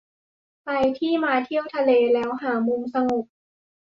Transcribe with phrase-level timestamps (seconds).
[0.61, 3.25] ใครที่มาเที่ยวทะเลแล้วหามุมสงบ